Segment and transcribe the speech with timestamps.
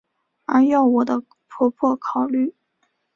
[0.45, 2.55] 而要我的婆婆考虑！